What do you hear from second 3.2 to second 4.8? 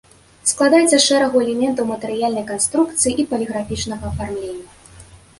і паліграфічнага афармлення.